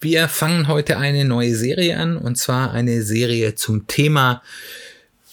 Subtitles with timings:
[0.00, 4.42] Wir fangen heute eine neue Serie an und zwar eine Serie zum Thema,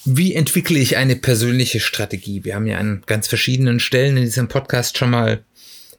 [0.04, 2.42] wie entwickle ich eine persönliche Strategie?
[2.42, 5.44] Wir haben ja an ganz verschiedenen Stellen in diesem Podcast schon mal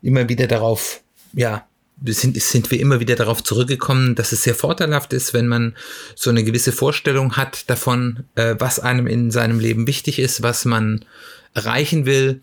[0.01, 1.65] immer wieder darauf, ja,
[2.03, 5.73] sind, sind wir immer wieder darauf zurückgekommen, dass es sehr vorteilhaft ist, wenn man
[6.15, 10.65] so eine gewisse Vorstellung hat davon, äh, was einem in seinem Leben wichtig ist, was
[10.65, 11.05] man
[11.53, 12.41] erreichen will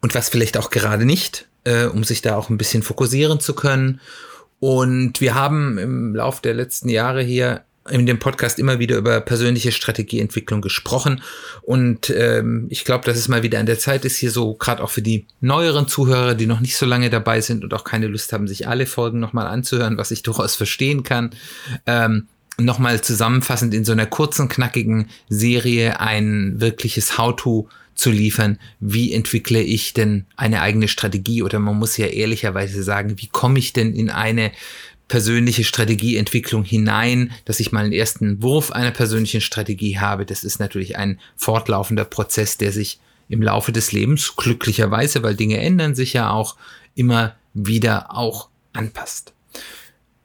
[0.00, 3.54] und was vielleicht auch gerade nicht äh, um sich da auch ein bisschen fokussieren zu
[3.54, 4.00] können.
[4.62, 9.20] Und wir haben im Lauf der letzten Jahre hier in dem Podcast immer wieder über
[9.20, 11.20] persönliche Strategieentwicklung gesprochen.
[11.62, 14.84] Und ähm, ich glaube, dass es mal wieder an der Zeit ist, hier so gerade
[14.84, 18.06] auch für die neueren Zuhörer, die noch nicht so lange dabei sind und auch keine
[18.06, 21.30] Lust haben, sich alle Folgen nochmal anzuhören, was ich durchaus verstehen kann.
[21.86, 29.12] Ähm, nochmal zusammenfassend in so einer kurzen, knackigen Serie ein wirkliches How-to zu liefern, wie
[29.12, 33.72] entwickle ich denn eine eigene Strategie oder man muss ja ehrlicherweise sagen, wie komme ich
[33.72, 34.52] denn in eine
[35.08, 40.24] persönliche Strategieentwicklung hinein, dass ich mal einen ersten Wurf einer persönlichen Strategie habe.
[40.24, 45.58] Das ist natürlich ein fortlaufender Prozess, der sich im Laufe des Lebens glücklicherweise, weil Dinge
[45.58, 46.56] ändern sich ja auch
[46.94, 49.32] immer wieder auch anpasst.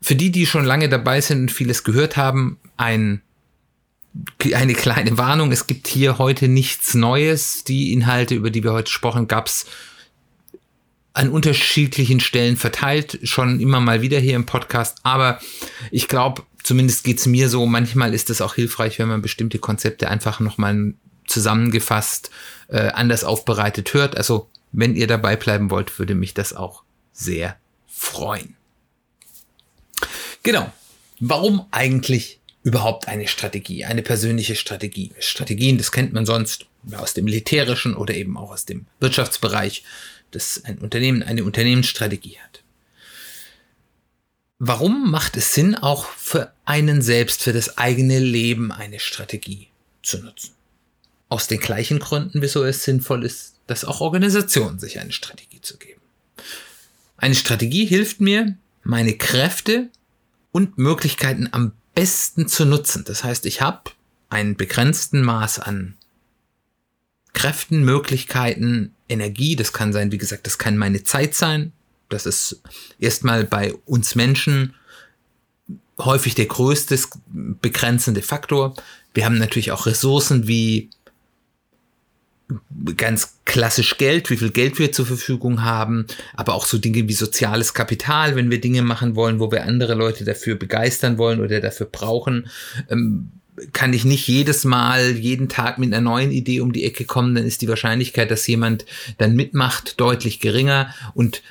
[0.02, 3.22] Für die, die schon lange dabei sind und vieles gehört haben, ein
[4.54, 7.64] eine kleine Warnung, es gibt hier heute nichts Neues.
[7.64, 9.66] Die Inhalte, über die wir heute gesprochen, gab es
[11.14, 15.00] an unterschiedlichen Stellen verteilt, schon immer mal wieder hier im Podcast.
[15.04, 15.40] Aber
[15.90, 19.58] ich glaube, zumindest geht es mir so, manchmal ist es auch hilfreich, wenn man bestimmte
[19.58, 20.94] Konzepte einfach nochmal
[21.26, 22.30] zusammengefasst,
[22.68, 24.16] äh, anders aufbereitet hört.
[24.16, 26.84] Also wenn ihr dabei bleiben wollt, würde mich das auch
[27.14, 28.56] sehr freuen.
[30.44, 30.72] Genau.
[31.20, 35.14] Warum eigentlich überhaupt eine Strategie, eine persönliche Strategie.
[35.20, 36.66] Strategien, das kennt man sonst
[36.98, 39.86] aus dem militärischen oder eben auch aus dem Wirtschaftsbereich,
[40.32, 42.64] dass ein Unternehmen eine Unternehmensstrategie hat.
[44.60, 49.70] Warum macht es Sinn, auch für einen selbst, für das eigene Leben eine Strategie
[50.04, 50.52] zu nutzen?
[51.30, 55.78] Aus den gleichen Gründen, wieso es sinnvoll ist, dass auch Organisationen sich eine Strategie zu
[55.78, 56.02] geben.
[57.16, 59.88] Eine Strategie hilft mir, meine Kräfte
[60.52, 63.06] und Möglichkeiten am besten zu nutzen.
[63.06, 63.90] Das heißt, ich habe
[64.30, 65.96] einen begrenzten Maß an
[67.34, 69.56] Kräften, Möglichkeiten, Energie.
[69.56, 71.72] Das kann sein, wie gesagt, das kann meine Zeit sein.
[72.10, 72.62] Das ist
[73.00, 74.76] erstmal bei uns Menschen
[75.98, 77.00] häufig der größte
[77.34, 78.76] begrenzende Faktor.
[79.16, 80.92] Wir haben natürlich auch Ressourcen wie
[82.96, 87.14] ganz klassisch Geld, wie viel Geld wir zur Verfügung haben, aber auch so Dinge wie
[87.14, 91.60] soziales Kapital, wenn wir Dinge machen wollen, wo wir andere Leute dafür begeistern wollen oder
[91.60, 92.48] dafür brauchen,
[92.90, 93.32] ähm,
[93.74, 97.36] kann ich nicht jedes Mal, jeden Tag mit einer neuen Idee um die Ecke kommen,
[97.36, 98.86] dann ist die Wahrscheinlichkeit, dass jemand
[99.18, 101.42] dann mitmacht, deutlich geringer und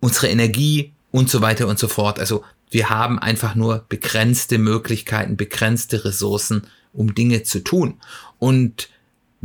[0.00, 2.18] unsere Energie und so weiter und so fort.
[2.18, 8.00] Also wir haben einfach nur begrenzte Möglichkeiten, begrenzte Ressourcen, um Dinge zu tun.
[8.40, 8.88] Und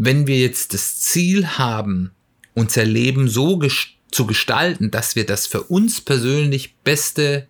[0.02, 2.12] wenn wir jetzt das Ziel haben,
[2.54, 7.48] unser Leben so ges zu gestalten, dass wir das für uns persönlich Beste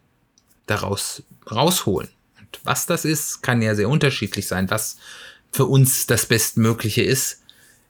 [0.66, 2.10] daraus rausholen.
[2.40, 4.98] Und was das ist, kann ja sehr unterschiedlich sein, was
[5.52, 7.44] für uns das Bestmögliche ist.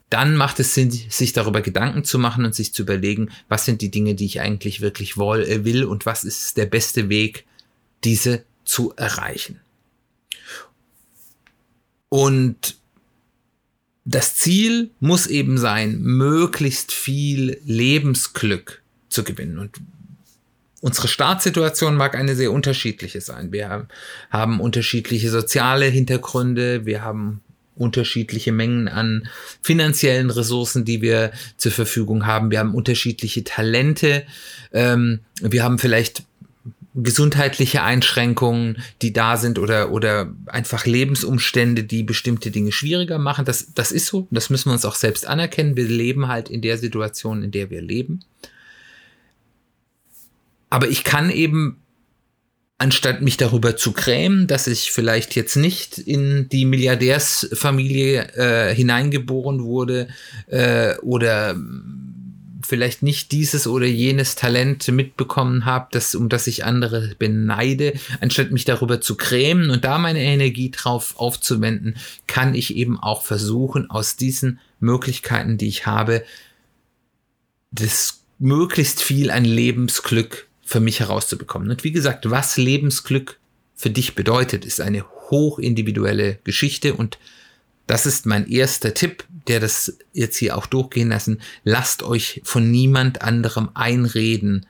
[0.09, 3.81] Dann macht es Sinn, sich darüber Gedanken zu machen und sich zu überlegen, was sind
[3.81, 7.45] die Dinge, die ich eigentlich wirklich äh, will und was ist der beste Weg,
[8.03, 9.61] diese zu erreichen.
[12.09, 12.78] Und
[14.09, 19.59] das Ziel muss eben sein, möglichst viel Lebensglück zu gewinnen.
[19.59, 19.77] Und
[20.81, 23.51] unsere Startsituation mag eine sehr unterschiedliche sein.
[23.51, 23.87] Wir
[24.31, 27.41] haben unterschiedliche soziale Hintergründe, wir haben
[27.75, 29.27] unterschiedliche Mengen an
[29.61, 32.49] finanziellen Ressourcen, die wir zur Verfügung haben.
[32.49, 34.25] Wir haben unterschiedliche Talente.
[34.73, 36.23] Ähm, wir haben vielleicht
[37.03, 43.45] gesundheitliche Einschränkungen, die da sind oder, oder einfach Lebensumstände, die bestimmte Dinge schwieriger machen.
[43.45, 44.27] Das, das ist so.
[44.31, 45.75] Das müssen wir uns auch selbst anerkennen.
[45.75, 48.21] Wir leben halt in der Situation, in der wir leben.
[50.69, 51.81] Aber ich kann eben,
[52.77, 59.63] anstatt mich darüber zu grämen, dass ich vielleicht jetzt nicht in die Milliardärsfamilie äh, hineingeboren
[59.63, 60.07] wurde
[60.47, 61.55] äh, oder
[62.69, 68.51] vielleicht nicht dieses oder jenes Talent mitbekommen habe, das, um das ich andere beneide, anstatt
[68.51, 71.95] mich darüber zu grämen und da meine Energie drauf aufzuwenden,
[72.27, 76.23] kann ich eben auch versuchen, aus diesen Möglichkeiten, die ich habe,
[77.71, 81.71] das möglichst viel an Lebensglück für mich herauszubekommen.
[81.71, 83.39] Und wie gesagt, was Lebensglück
[83.75, 87.17] für dich bedeutet, ist eine hochindividuelle Geschichte und
[87.87, 91.41] das ist mein erster Tipp, der das jetzt hier auch durchgehen lassen.
[91.63, 94.65] Lasst euch von niemand anderem einreden,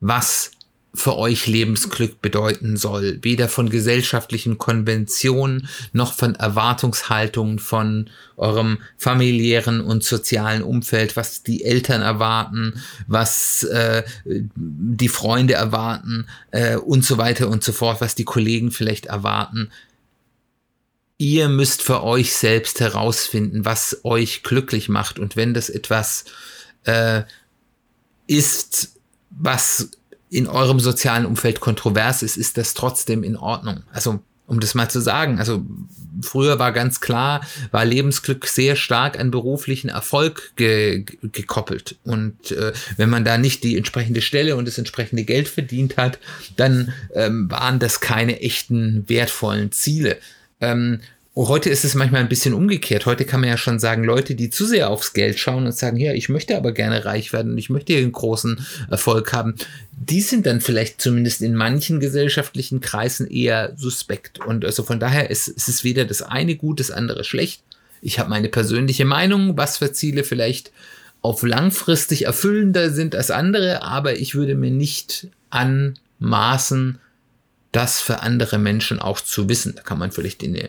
[0.00, 0.50] was
[0.94, 3.18] für euch Lebensglück bedeuten soll.
[3.22, 11.64] Weder von gesellschaftlichen Konventionen noch von Erwartungshaltungen von eurem familiären und sozialen Umfeld, was die
[11.64, 18.14] Eltern erwarten, was äh, die Freunde erwarten äh, und so weiter und so fort, was
[18.14, 19.70] die Kollegen vielleicht erwarten.
[21.16, 25.18] Ihr müsst für euch selbst herausfinden, was euch glücklich macht.
[25.18, 26.24] Und wenn das etwas
[26.84, 27.22] äh,
[28.26, 28.94] ist,
[29.30, 29.90] was
[30.30, 33.84] in eurem sozialen Umfeld kontrovers ist, ist das trotzdem in Ordnung.
[33.92, 35.64] Also, um das mal zu sagen, also
[36.20, 41.96] früher war ganz klar, war Lebensglück sehr stark an beruflichen Erfolg ge gekoppelt.
[42.04, 46.18] Und äh, wenn man da nicht die entsprechende Stelle und das entsprechende Geld verdient hat,
[46.56, 50.18] dann ähm, waren das keine echten wertvollen Ziele.
[50.64, 51.00] Ähm,
[51.36, 53.06] heute ist es manchmal ein bisschen umgekehrt.
[53.06, 55.96] Heute kann man ja schon sagen, Leute, die zu sehr aufs Geld schauen und sagen,
[55.96, 59.54] ja, ich möchte aber gerne reich werden und ich möchte einen großen Erfolg haben,
[59.92, 64.38] die sind dann vielleicht zumindest in manchen gesellschaftlichen Kreisen eher suspekt.
[64.38, 67.62] Und also von daher ist, ist es weder das eine gut, das andere schlecht.
[68.00, 70.70] Ich habe meine persönliche Meinung, was für Ziele vielleicht
[71.20, 76.98] auf langfristig erfüllender sind als andere, aber ich würde mir nicht anmaßen,
[77.74, 79.74] das für andere Menschen auch zu wissen.
[79.74, 80.68] Da kann man vielleicht in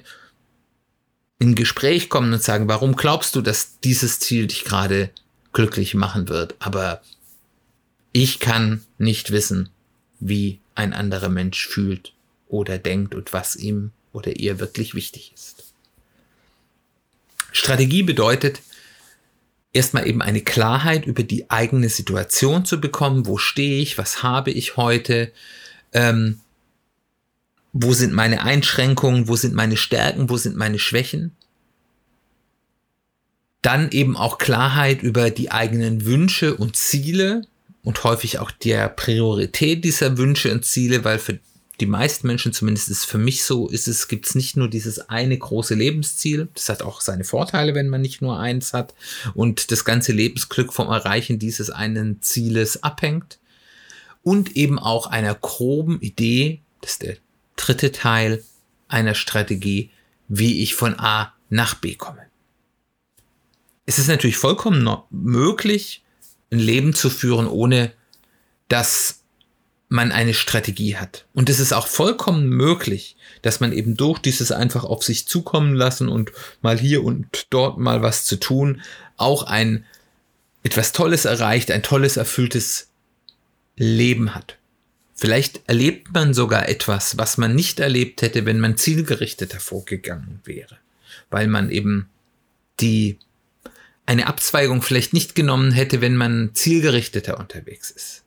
[1.38, 5.10] in Gespräch kommen und sagen, warum glaubst du, dass dieses Ziel dich gerade
[5.54, 6.56] glücklich machen wird?
[6.60, 7.02] Aber
[8.14, 9.70] ich kann nicht wissen,
[10.20, 12.14] wie ein anderer Mensch fühlt
[12.48, 15.74] oder denkt und was ihm oder ihr wirklich wichtig ist.
[17.52, 18.62] Strategie bedeutet,
[19.74, 23.28] erstmal eben eine Klarheit über die eigene Situation zu bekommen.
[23.28, 23.98] Wo stehe ich?
[23.98, 25.32] Was habe ich heute?
[25.92, 26.40] Ähm,
[27.78, 31.36] wo sind meine Einschränkungen, wo sind meine Stärken, wo sind meine Schwächen.
[33.62, 37.42] Dann eben auch Klarheit über die eigenen Wünsche und Ziele
[37.84, 41.38] und häufig auch der Priorität dieser Wünsche und Ziele, weil für
[41.82, 45.10] die meisten Menschen, zumindest ist für mich so, ist es, gibt es nicht nur dieses
[45.10, 46.48] eine große Lebensziel.
[46.54, 48.94] Das hat auch seine Vorteile, wenn man nicht nur eins hat
[49.34, 53.38] und das ganze Lebensglück vom Erreichen dieses einen Zieles abhängt.
[54.24, 57.18] Und eben auch einer groben Idee, das ist der
[57.56, 58.44] dritte Teil
[58.88, 59.92] einer Strategie,
[60.28, 62.22] wie ich von A nach B komme.
[63.86, 66.04] Es ist natürlich vollkommen möglich,
[66.52, 67.94] ein Leben zu führen, ohne
[68.68, 69.22] dass
[69.88, 71.26] man eine Strategie hat.
[71.34, 75.76] Und es ist auch vollkommen möglich, dass man eben durch dieses einfach auf sich zukommen
[75.76, 76.32] lassen und
[76.62, 78.82] mal hier und dort mal was zu tun,
[79.18, 79.86] auch ein
[80.64, 82.90] etwas Tolles erreicht, ein tolles, erfülltes
[83.78, 84.58] Leben hat.
[85.18, 90.78] Vielleicht erlebt man sogar etwas, was man nicht erlebt hätte, wenn man zielgerichteter vorgegangen wäre,
[91.30, 92.10] weil man eben
[92.82, 93.18] die
[94.06, 98.24] eine Abzweigung vielleicht nicht genommen hätte, wenn man zielgerichteter unterwegs ist.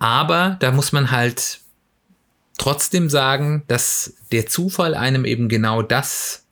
[0.00, 1.60] Aber da muss man halt
[2.58, 6.44] trotzdem sagen, dass der Zufall einem eben genau das,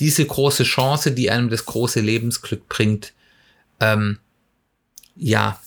[0.00, 3.14] diese große Chance, die einem das große Lebensglück bringt,
[3.80, 4.18] ähm,
[5.16, 5.58] ja,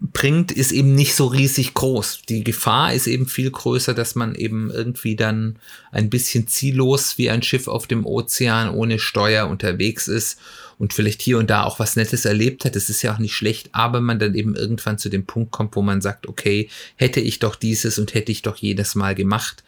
[0.00, 2.22] bringt, ist eben nicht so riesig groß.
[2.28, 5.58] Die Gefahr ist eben viel größer, dass man eben irgendwie dann
[5.92, 10.38] ein bisschen ziellos wie ein Schiff auf dem Ozean ohne Steuer unterwegs ist
[10.78, 12.76] und vielleicht hier und da auch was Nettes erlebt hat.
[12.76, 15.76] Das ist ja auch nicht schlecht, aber man dann eben irgendwann zu dem Punkt kommt,
[15.76, 19.62] wo man sagt, okay, hätte ich doch dieses und hätte ich doch jedes Mal gemacht.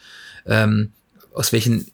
[0.46, 0.92] Ähm,
[1.34, 1.88] aus welchen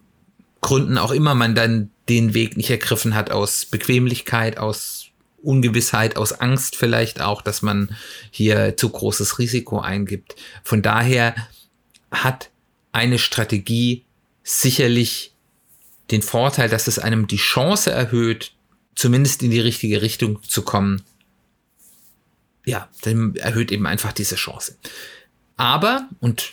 [0.60, 4.97] Gründen auch immer man dann den Weg nicht ergriffen hat, aus Bequemlichkeit, aus
[5.48, 7.96] Ungewissheit, aus Angst vielleicht auch, dass man
[8.30, 10.36] hier zu großes Risiko eingibt.
[10.62, 11.34] Von daher
[12.10, 12.50] hat
[12.92, 14.04] eine Strategie
[14.42, 15.32] sicherlich
[16.10, 18.52] den Vorteil, dass es einem die Chance erhöht,
[18.94, 21.02] zumindest in die richtige Richtung zu kommen.
[22.64, 24.76] Ja, dann erhöht eben einfach diese Chance.
[25.56, 26.52] Aber, und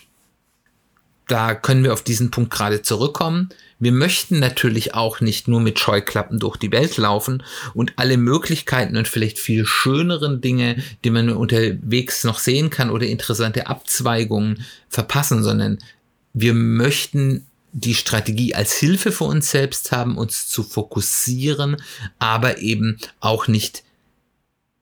[1.27, 3.49] da können wir auf diesen Punkt gerade zurückkommen.
[3.77, 8.95] Wir möchten natürlich auch nicht nur mit Scheuklappen durch die Welt laufen und alle Möglichkeiten
[8.95, 15.43] und vielleicht viel schöneren Dinge, die man unterwegs noch sehen kann oder interessante Abzweigungen verpassen,
[15.43, 15.79] sondern
[16.33, 21.75] wir möchten die Strategie als Hilfe für uns selbst haben, uns zu fokussieren,
[22.19, 23.83] aber eben auch nicht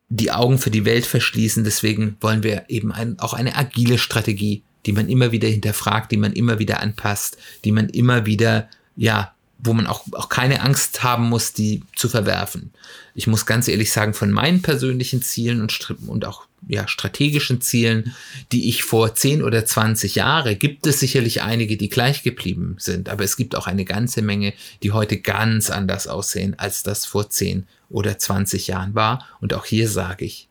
[0.10, 1.64] die Augen für die Welt verschließen.
[1.64, 6.18] Deswegen wollen wir eben ein, auch eine agile Strategie, die man immer wieder hinterfragt, die
[6.18, 11.04] man immer wieder anpasst, die man immer wieder, ja, wo man auch, auch keine Angst
[11.04, 12.74] haben muss, die zu verwerfen.
[13.16, 18.14] Ich muss ganz ehrlich sagen, von meinen persönlichen Zielen und, und auch ja, strategischen Zielen,
[18.52, 23.10] die ich vor 10 oder 20 Jahre, gibt es sicherlich einige, die gleich geblieben sind,
[23.10, 27.30] aber es gibt auch eine ganze Menge, die heute ganz anders aussehen, als das vor
[27.30, 29.28] 10 oder 20 Jahren war.
[29.40, 30.50] Und auch hier sage ich,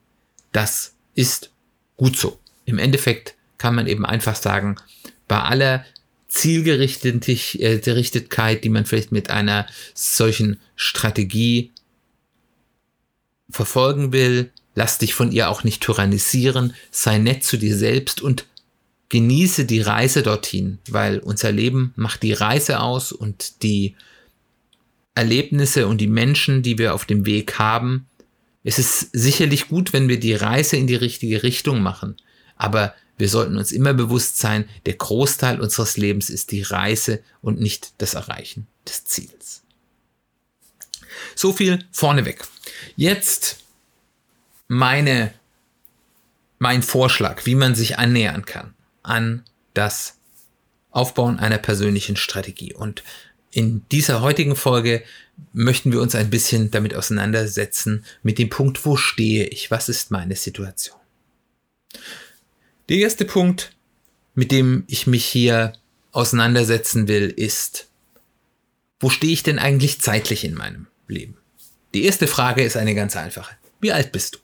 [0.53, 1.51] das ist
[1.97, 2.39] gut so.
[2.65, 4.77] Im Endeffekt kann man eben einfach sagen,
[5.29, 5.85] bei aller
[6.33, 11.73] Zielgerichtetkeit, die man vielleicht mit einer solchen Strategie
[13.51, 18.47] verfolgen will, lass dich von ihr auch nicht tyrannisieren, sei nett zu dir selbst und
[19.11, 23.95] genieße die Reise dorthin, weil unser Leben macht die Reise aus und die
[25.15, 28.07] Erlebnisse und die Menschen, die wir auf dem Weg haben.
[28.65, 32.17] Es ist sicherlich gut, wenn wir die Reise in die richtige Richtung machen,
[32.57, 37.61] aber wir sollten uns immer bewusst sein, der Großteil unseres Lebens ist die Reise und
[37.61, 39.63] nicht das Erreichen des Ziels.
[41.35, 42.45] So viel vorneweg.
[42.97, 43.59] Jetzt
[44.69, 45.33] meine,
[46.59, 50.19] mein Vorschlag, wie man sich annähern kann an das
[50.91, 52.75] Aufbauen einer persönlichen Strategie.
[52.75, 53.03] Und
[53.51, 55.03] in dieser heutigen Folge
[55.53, 59.71] möchten wir uns ein bisschen damit auseinandersetzen mit dem Punkt, wo stehe ich?
[59.71, 60.99] Was ist meine Situation?
[62.89, 63.73] Der erste Punkt,
[64.35, 65.73] mit dem ich mich hier
[66.11, 67.89] auseinandersetzen will, ist,
[69.01, 71.37] wo stehe ich denn eigentlich zeitlich in meinem Leben?
[71.95, 73.57] Die erste Frage ist eine ganz einfache.
[73.81, 74.39] Wie alt bist du?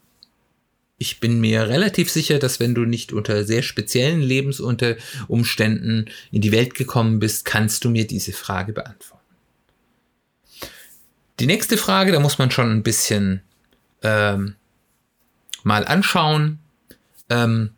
[1.01, 6.51] Ich bin mir relativ sicher, dass wenn du nicht unter sehr speziellen Lebensumständen in die
[6.51, 9.25] Welt gekommen bist, kannst du mir diese Frage beantworten.
[11.39, 13.43] Die nächste Frage, da muss man schon ein bisschen
[14.03, 14.57] ähm,
[15.63, 16.59] mal anschauen.
[17.31, 17.71] Ähm,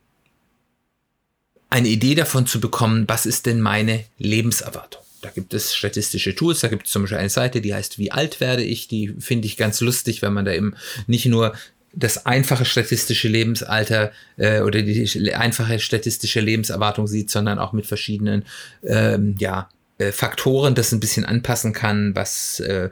[1.71, 5.03] eine Idee davon zu bekommen, was ist denn meine Lebenserwartung.
[5.23, 8.11] Da gibt es statistische Tools, da gibt es zum Beispiel eine Seite, die heißt Wie
[8.11, 8.89] alt werde ich?
[8.89, 10.75] Die finde ich ganz lustig, wenn man da eben
[11.07, 11.55] nicht nur
[11.93, 18.45] das einfache statistische Lebensalter äh, oder die einfache statistische Lebenserwartung sieht, sondern auch mit verschiedenen
[18.85, 22.91] ähm, ja, äh, Faktoren das ein bisschen anpassen kann, was äh,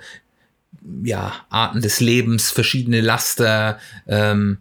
[1.03, 4.59] ja, Arten des Lebens, verschiedene Laster, ähm,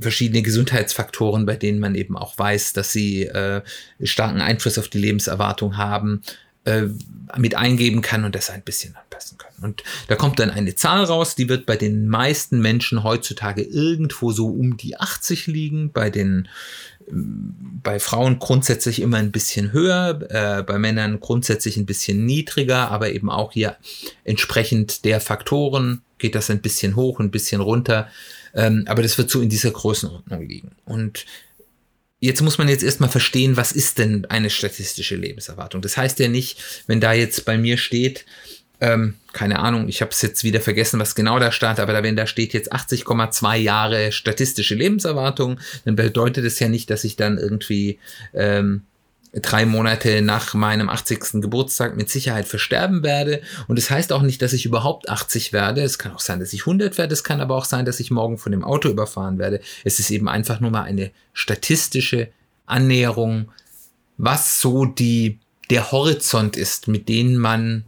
[0.00, 3.62] verschiedene Gesundheitsfaktoren, bei denen man eben auch weiß, dass sie äh,
[4.02, 6.22] starken Einfluss auf die Lebenserwartung haben,
[6.64, 6.84] äh,
[7.36, 9.52] mit eingeben kann und das ein bisschen anpassen kann.
[9.62, 14.32] Und da kommt dann eine Zahl raus, die wird bei den meisten Menschen heutzutage irgendwo
[14.32, 16.48] so um die 80 liegen, bei den
[17.12, 23.12] bei Frauen grundsätzlich immer ein bisschen höher, äh, bei Männern grundsätzlich ein bisschen niedriger, aber
[23.12, 23.76] eben auch hier
[24.24, 28.08] entsprechend der Faktoren geht das ein bisschen hoch, ein bisschen runter.
[28.54, 30.72] Ähm, aber das wird so in dieser Größenordnung liegen.
[30.84, 31.26] Und
[32.20, 35.82] jetzt muss man jetzt erstmal verstehen, was ist denn eine statistische Lebenserwartung?
[35.82, 38.24] Das heißt ja nicht, wenn da jetzt bei mir steht,
[38.82, 42.02] ähm, keine Ahnung, ich habe es jetzt wieder vergessen, was genau da stand, aber da,
[42.02, 47.14] wenn da steht jetzt 80,2 Jahre statistische Lebenserwartung, dann bedeutet es ja nicht, dass ich
[47.14, 48.00] dann irgendwie
[48.34, 48.82] ähm,
[49.40, 51.40] drei Monate nach meinem 80.
[51.40, 53.40] Geburtstag mit Sicherheit versterben werde.
[53.68, 55.82] Und es das heißt auch nicht, dass ich überhaupt 80 werde.
[55.82, 57.12] Es kann auch sein, dass ich 100 werde.
[57.12, 59.60] Es kann aber auch sein, dass ich morgen von dem Auto überfahren werde.
[59.84, 62.30] Es ist eben einfach nur mal eine statistische
[62.66, 63.52] Annäherung,
[64.18, 65.38] was so die,
[65.70, 67.84] der Horizont ist, mit dem man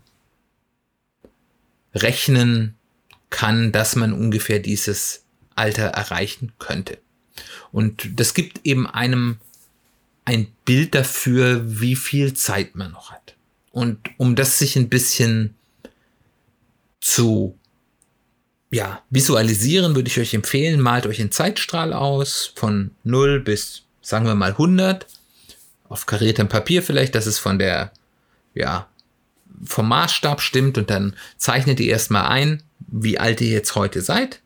[1.95, 2.75] rechnen
[3.31, 5.25] kann, dass man ungefähr dieses
[5.55, 6.99] Alter erreichen könnte.
[7.73, 9.39] Und das gibt eben einem
[10.25, 13.35] ein Bild dafür, wie viel Zeit man noch hat.
[13.71, 15.55] Und um das sich ein bisschen
[17.01, 17.59] zu
[18.71, 24.27] ja, visualisieren, würde ich euch empfehlen, malt euch einen Zeitstrahl aus von 0 bis, sagen
[24.27, 25.07] wir mal, 100
[25.89, 27.93] auf kariertem Papier vielleicht, dass es von der
[28.55, 28.89] ja,
[29.65, 34.41] vom Maßstab stimmt und dann zeichnet ihr erstmal ein, wie alt ihr jetzt heute seid.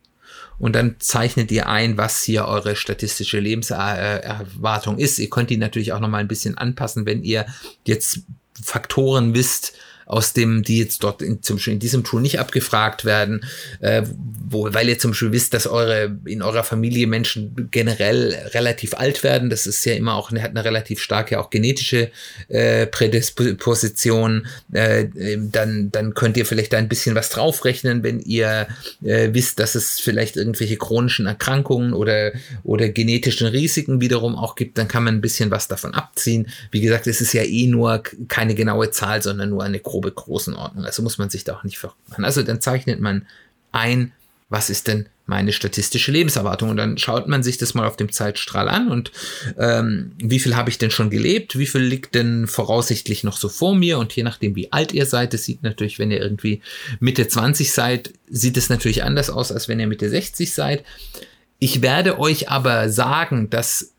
[0.57, 5.17] Und dann zeichnet ihr ein, was hier eure statistische Lebenserwartung ist.
[5.17, 7.45] Ihr könnt die natürlich auch nochmal ein bisschen anpassen, wenn ihr
[7.85, 8.23] jetzt
[8.61, 9.73] Faktoren wisst,
[10.09, 13.45] aus dem, die jetzt dort in, zum Beispiel in diesem Tool nicht abgefragt werden,
[13.79, 14.01] äh,
[14.49, 19.23] wo, weil ihr zum Beispiel wisst, dass eure in eurer Familie Menschen generell relativ alt
[19.23, 19.51] werden.
[19.51, 22.09] Das ist ja immer auch, hat eine relativ starke auch genetische
[22.47, 24.47] äh, Prädisposition.
[24.73, 28.67] Äh, ähm, dann, dann könnt ihr vielleicht da ein bisschen was draufrechnen, wenn ihr
[29.03, 32.31] äh, wisst, dass es vielleicht irgendwelche chronischen Erkrankungen oder,
[32.63, 36.47] oder genetischen Risiken wiederum auch gibt, dann kann man ein bisschen was davon abziehen.
[36.71, 40.11] Wie gesagt, es ist ja eh nur keine genaue Zahl, sondern nur eine grobe grobe
[40.11, 40.85] Größenordnung.
[40.85, 41.97] Also muss man sich da auch nicht verrückt.
[42.17, 43.25] Also dann zeichnet man
[43.71, 44.11] ein,
[44.49, 46.69] was ist denn meine statistische Lebenserwartung.
[46.69, 49.11] Und dann schaut man sich das mal auf dem Zeitstrahl an und
[49.57, 53.47] ähm, wie viel habe ich denn schon gelebt, wie viel liegt denn voraussichtlich noch so
[53.47, 56.61] vor mir und je nachdem, wie alt ihr seid, das sieht natürlich, wenn ihr irgendwie
[56.99, 60.83] Mitte 20 seid, sieht es natürlich anders aus, als wenn ihr Mitte 60 seid.
[61.59, 63.91] Ich werde euch aber sagen, dass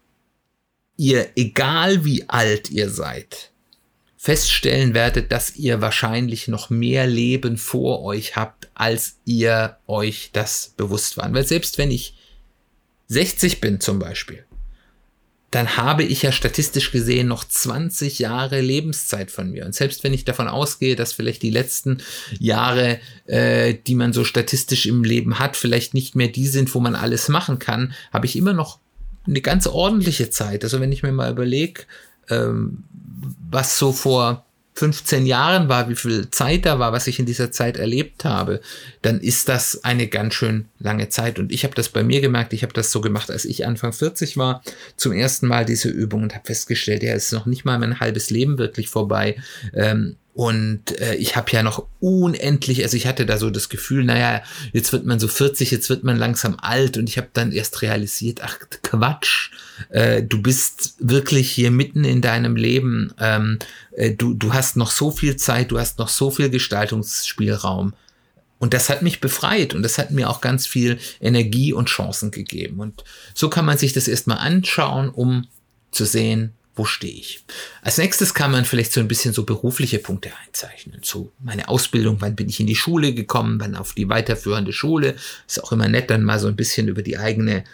[0.96, 3.49] ihr, egal wie alt ihr seid,
[4.22, 10.74] feststellen werdet, dass ihr wahrscheinlich noch mehr Leben vor euch habt, als ihr euch das
[10.76, 11.32] bewusst war.
[11.32, 12.18] Weil selbst wenn ich
[13.08, 14.44] 60 bin zum Beispiel,
[15.50, 19.64] dann habe ich ja statistisch gesehen noch 20 Jahre Lebenszeit von mir.
[19.64, 22.02] Und selbst wenn ich davon ausgehe, dass vielleicht die letzten
[22.38, 26.80] Jahre, äh, die man so statistisch im Leben hat, vielleicht nicht mehr die sind, wo
[26.80, 28.80] man alles machen kann, habe ich immer noch
[29.26, 30.62] eine ganz ordentliche Zeit.
[30.62, 31.84] Also wenn ich mir mal überlege,
[32.28, 32.84] ähm,
[33.50, 37.52] was so vor 15 Jahren war, wie viel Zeit da war, was ich in dieser
[37.52, 38.60] Zeit erlebt habe,
[39.02, 41.38] dann ist das eine ganz schön lange Zeit.
[41.38, 43.92] Und ich habe das bei mir gemerkt, ich habe das so gemacht, als ich Anfang
[43.92, 44.62] 40 war,
[44.96, 48.00] zum ersten Mal diese Übung und habe festgestellt, ja, es ist noch nicht mal mein
[48.00, 49.36] halbes Leben wirklich vorbei.
[49.74, 54.04] Ähm, und äh, ich habe ja noch unendlich, also ich hatte da so das Gefühl,
[54.04, 57.50] naja, jetzt wird man so 40, jetzt wird man langsam alt und ich habe dann
[57.50, 59.50] erst realisiert, ach Quatsch,
[59.88, 63.58] äh, du bist wirklich hier mitten in deinem Leben, ähm,
[63.92, 67.94] äh, du, du hast noch so viel Zeit, du hast noch so viel Gestaltungsspielraum.
[68.60, 72.30] Und das hat mich befreit und das hat mir auch ganz viel Energie und Chancen
[72.30, 72.78] gegeben.
[72.78, 75.46] Und so kann man sich das erstmal anschauen, um
[75.92, 77.44] zu sehen, wo stehe ich.
[77.82, 81.00] Als nächstes kann man vielleicht so ein bisschen so berufliche Punkte einzeichnen.
[81.02, 85.14] So meine Ausbildung, wann bin ich in die Schule gekommen, wann auf die weiterführende Schule.
[85.46, 87.64] Ist auch immer nett, dann mal so ein bisschen über die eigene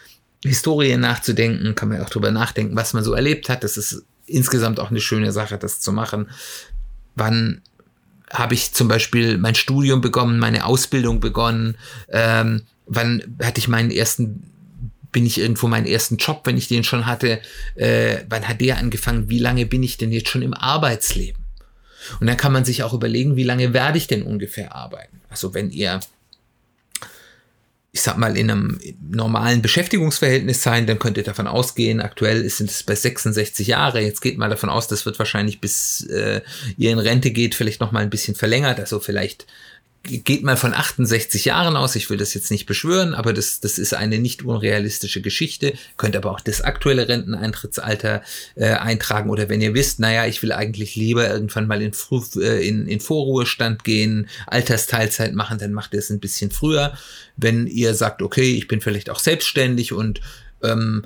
[0.42, 1.76] Historie nachzudenken.
[1.76, 3.62] Kann man auch drüber nachdenken, was man so erlebt hat.
[3.62, 6.28] Das ist insgesamt auch eine schöne Sache, das zu machen.
[7.14, 7.62] Wann
[8.32, 11.76] habe ich zum Beispiel mein Studium begonnen, meine Ausbildung begonnen?
[12.08, 14.50] Ähm, wann hatte ich meinen ersten
[15.12, 17.40] bin ich irgendwo meinen ersten Job, wenn ich den schon hatte,
[17.75, 21.44] äh, wann hat der angefangen, wie lange bin ich denn jetzt schon im Arbeitsleben?
[22.20, 25.20] Und dann kann man sich auch überlegen, wie lange werde ich denn ungefähr arbeiten?
[25.28, 26.00] Also wenn ihr,
[27.92, 32.70] ich sag mal, in einem normalen Beschäftigungsverhältnis sein, dann könnt ihr davon ausgehen, aktuell sind
[32.70, 36.42] es bei 66 Jahre, jetzt geht mal davon aus, das wird wahrscheinlich bis äh,
[36.76, 39.46] ihr in Rente geht, vielleicht noch mal ein bisschen verlängert, also vielleicht
[40.07, 41.97] geht mal von 68 Jahren aus.
[41.97, 45.75] Ich will das jetzt nicht beschwören, aber das, das ist eine nicht unrealistische Geschichte.
[45.97, 48.23] Könnt aber auch das aktuelle Renteneintrittsalter
[48.55, 52.23] äh, eintragen oder wenn ihr wisst, naja, ich will eigentlich lieber irgendwann mal in, Früh,
[52.37, 56.97] äh, in, in Vorruhestand gehen, Altersteilzeit machen, dann macht ihr es ein bisschen früher.
[57.37, 60.21] Wenn ihr sagt, okay, ich bin vielleicht auch selbstständig und
[60.62, 61.05] ähm,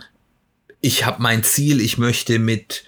[0.81, 2.85] ich habe mein Ziel, ich möchte mit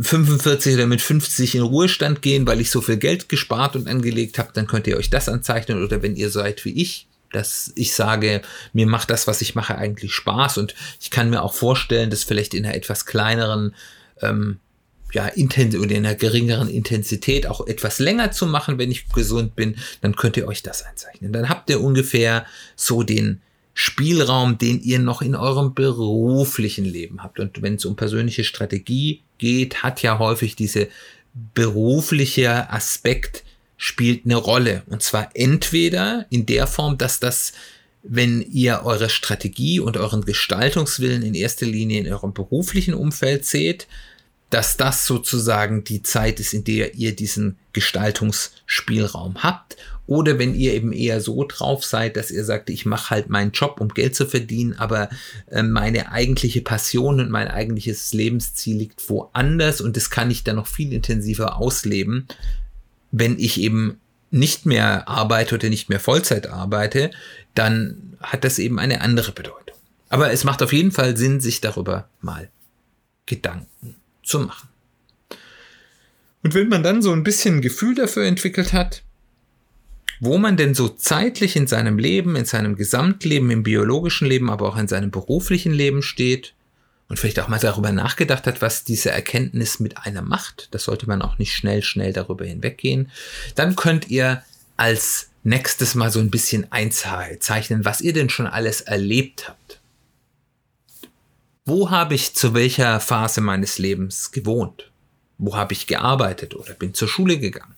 [0.00, 4.38] 45 oder mit 50 in Ruhestand gehen, weil ich so viel Geld gespart und angelegt
[4.38, 5.82] habe, dann könnt ihr euch das anzeichnen.
[5.82, 9.76] Oder wenn ihr seid wie ich, dass ich sage, mir macht das, was ich mache,
[9.76, 13.74] eigentlich Spaß und ich kann mir auch vorstellen, das vielleicht in einer etwas kleineren,
[14.20, 14.58] ähm,
[15.12, 19.54] ja, intens oder in einer geringeren Intensität auch etwas länger zu machen, wenn ich gesund
[19.54, 21.32] bin, dann könnt ihr euch das einzeichnen.
[21.32, 23.40] Dann habt ihr ungefähr so den
[23.74, 27.40] Spielraum, den ihr noch in eurem beruflichen Leben habt.
[27.40, 30.88] Und wenn es um persönliche Strategie geht, hat ja häufig diese
[31.54, 33.42] berufliche Aspekt
[33.76, 34.84] spielt eine Rolle.
[34.86, 37.52] Und zwar entweder in der Form, dass das,
[38.04, 43.88] wenn ihr eure Strategie und euren Gestaltungswillen in erster Linie in eurem beruflichen Umfeld seht,
[44.50, 49.76] dass das sozusagen die Zeit ist, in der ihr diesen Gestaltungsspielraum habt
[50.06, 53.52] oder wenn ihr eben eher so drauf seid, dass ihr sagt, ich mache halt meinen
[53.52, 55.08] Job, um Geld zu verdienen, aber
[55.50, 60.56] äh, meine eigentliche Passion und mein eigentliches Lebensziel liegt woanders und das kann ich dann
[60.56, 62.28] noch viel intensiver ausleben,
[63.10, 67.12] wenn ich eben nicht mehr arbeite oder nicht mehr Vollzeit arbeite,
[67.54, 69.76] dann hat das eben eine andere Bedeutung.
[70.08, 72.50] Aber es macht auf jeden Fall Sinn, sich darüber mal
[73.26, 74.68] Gedanken zu machen.
[76.42, 79.02] Und wenn man dann so ein bisschen Gefühl dafür entwickelt hat,
[80.20, 84.68] wo man denn so zeitlich in seinem Leben, in seinem Gesamtleben, im biologischen Leben, aber
[84.68, 86.54] auch in seinem beruflichen Leben steht
[87.08, 91.06] und vielleicht auch mal darüber nachgedacht hat, was diese Erkenntnis mit einem macht, das sollte
[91.06, 93.10] man auch nicht schnell, schnell darüber hinweggehen,
[93.54, 94.42] dann könnt ihr
[94.76, 99.80] als nächstes mal so ein bisschen einzeichnen, was ihr denn schon alles erlebt habt.
[101.66, 104.90] Wo habe ich zu welcher Phase meines Lebens gewohnt?
[105.38, 107.74] Wo habe ich gearbeitet oder bin zur Schule gegangen?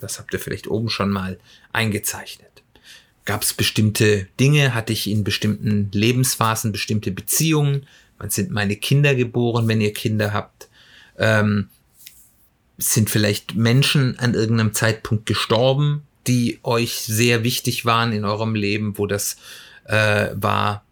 [0.00, 1.38] Das habt ihr vielleicht oben schon mal
[1.72, 2.62] eingezeichnet.
[3.24, 4.74] Gab es bestimmte Dinge?
[4.74, 7.86] Hatte ich in bestimmten Lebensphasen bestimmte Beziehungen?
[8.18, 10.68] Wann sind meine Kinder geboren, wenn ihr Kinder habt?
[11.18, 11.68] Ähm,
[12.78, 18.98] sind vielleicht Menschen an irgendeinem Zeitpunkt gestorben, die euch sehr wichtig waren in eurem Leben,
[18.98, 19.36] wo das
[19.84, 20.84] äh, war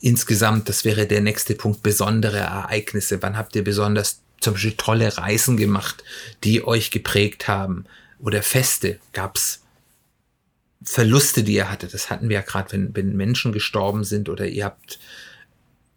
[0.00, 3.22] insgesamt, das wäre der nächste Punkt, besondere Ereignisse.
[3.22, 6.02] Wann habt ihr besonders zum Beispiel tolle Reisen gemacht,
[6.44, 7.84] die euch geprägt haben?
[8.18, 9.62] Oder Feste gab's
[10.82, 11.92] Verluste, die ihr hattet.
[11.92, 14.98] Das hatten wir ja gerade, wenn, wenn Menschen gestorben sind oder ihr habt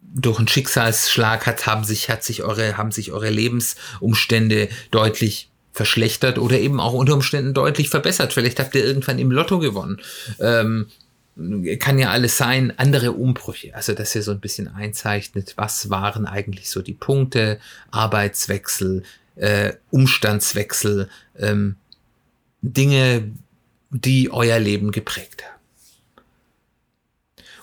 [0.01, 6.38] durch einen Schicksalsschlag hat, haben sich, hat sich eure, haben sich eure Lebensumstände deutlich verschlechtert
[6.38, 8.34] oder eben auch unter Umständen deutlich verbessert.
[8.34, 9.99] Vielleicht habt ihr irgendwann im Lotto gewonnen.
[10.39, 10.88] Ähm,
[11.80, 13.74] kann ja alles sein, andere Umbrüche.
[13.76, 17.60] Also, dass ihr so ein bisschen einzeichnet, was waren eigentlich so die Punkte,
[17.91, 19.04] Arbeitswechsel,
[19.36, 21.76] äh, Umstandswechsel, ähm,
[22.62, 23.32] Dinge,
[23.89, 25.53] die euer Leben geprägt haben.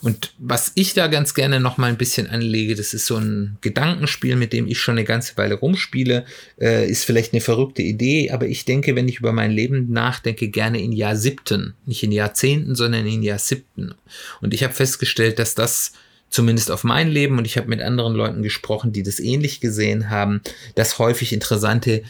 [0.02, 3.58] Und was ich da ganz gerne noch mal ein bisschen anlege, das ist so ein
[3.60, 6.24] Gedankenspiel, mit dem ich schon eine ganze Weile rumspiele,
[6.60, 10.48] äh, ist vielleicht eine verrückte Idee, aber ich denke, wenn ich über mein Leben nachdenke,
[10.48, 13.94] gerne in Jahr siebten, nicht in Jahrzehnten, sondern in Jahr siebten.
[14.40, 15.92] Und ich habe festgestellt, dass das
[16.30, 20.08] zumindest auf mein Leben und ich habe mit anderen Leuten gesprochen, die das ähnlich gesehen
[20.08, 20.40] haben,
[20.76, 22.02] dass häufig interessante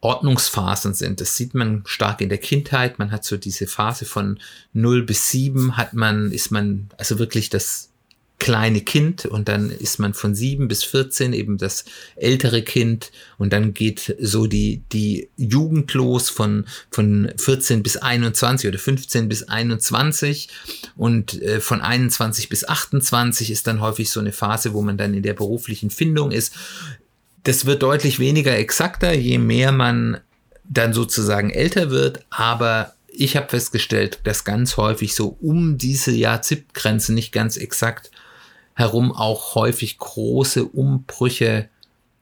[0.00, 1.20] Ordnungsphasen sind.
[1.20, 2.98] Das sieht man stark in der Kindheit.
[2.98, 4.38] Man hat so diese Phase von
[4.72, 7.88] 0 bis 7 hat man, ist man also wirklich das
[8.38, 11.84] kleine Kind und dann ist man von 7 bis 14 eben das
[12.14, 18.68] ältere Kind und dann geht so die, die Jugend los von, von 14 bis 21
[18.68, 20.48] oder 15 bis 21
[20.96, 25.14] und äh, von 21 bis 28 ist dann häufig so eine Phase, wo man dann
[25.14, 26.54] in der beruflichen Findung ist
[27.44, 30.20] das wird deutlich weniger exakter, je mehr man
[30.64, 37.12] dann sozusagen älter wird, aber ich habe festgestellt, dass ganz häufig so um diese Jahrzippgrenze
[37.12, 38.10] nicht ganz exakt
[38.74, 41.68] herum auch häufig große Umbrüche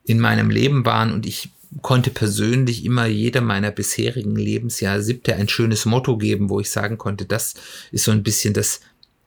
[0.05, 1.49] in meinem Leben waren und ich
[1.81, 6.97] konnte persönlich immer jeder meiner bisherigen Lebensjahr siebte ein schönes Motto geben, wo ich sagen
[6.97, 7.55] konnte, das
[7.91, 8.79] ist so ein bisschen das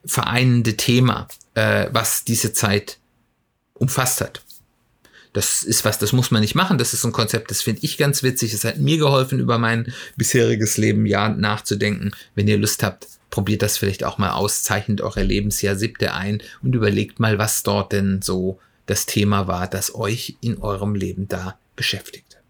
[0.05, 2.99] vereinende Thema, äh, was diese Zeit
[3.75, 4.43] umfasst hat.
[5.33, 6.79] Das ist was, das muss man nicht machen.
[6.79, 8.53] Das ist ein Konzept, das finde ich ganz witzig.
[8.53, 12.11] Es hat mir geholfen, über mein bisheriges Leben ja nachzudenken.
[12.35, 16.43] Wenn ihr Lust habt, probiert das vielleicht auch mal aus, zeichnet eure Lebensjahr siebte ein
[16.63, 21.29] und überlegt mal, was dort denn so das Thema war, das euch in eurem Leben
[21.29, 22.41] da beschäftigt hat.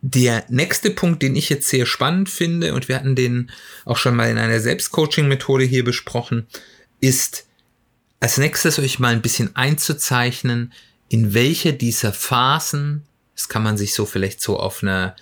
[0.00, 3.50] Der nächste Punkt, den ich jetzt sehr spannend finde, und wir hatten den
[3.84, 6.46] auch schon mal in einer Selbstcoaching-Methode hier besprochen,
[7.00, 7.46] ist
[8.20, 10.72] als nächstes euch mal ein bisschen einzuzeichnen,
[11.08, 15.14] in welcher dieser Phasen, das kann man sich so vielleicht so auf einer